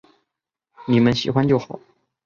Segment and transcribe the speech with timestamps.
[0.87, 1.79] 妳们喜欢就好